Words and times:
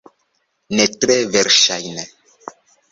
Ne 0.79 0.87
tre 1.03 1.19
verŝajne. 1.37 2.11